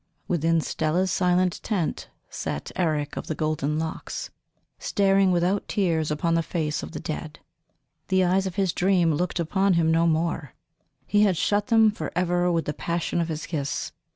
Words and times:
Within 0.27 0.61
Stella's 0.61 1.11
silent 1.11 1.59
tent 1.61 2.09
sat 2.27 2.71
Eric 2.75 3.17
of 3.17 3.27
the 3.27 3.35
golden 3.35 3.77
locks, 3.77 4.31
staring 4.79 5.31
without 5.31 5.67
tears 5.67 6.09
upon 6.09 6.33
the 6.33 6.41
face 6.41 6.81
of 6.81 6.93
the 6.93 6.99
dead. 6.99 7.37
The 8.07 8.23
eyes 8.23 8.47
of 8.47 8.55
his 8.55 8.73
dream 8.73 9.13
looked 9.13 9.39
upon 9.39 9.73
him 9.75 9.91
no 9.91 10.07
more; 10.07 10.55
he 11.05 11.21
had 11.21 11.37
shut 11.37 11.67
them 11.67 11.91
for 11.91 12.11
ever 12.15 12.51
with 12.51 12.65
the 12.65 12.73
passion 12.73 13.21
of 13.21 13.29
his 13.29 13.45
kiss. 13.45 13.91